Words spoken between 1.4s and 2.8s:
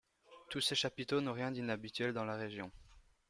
d'inhabituel dans la région.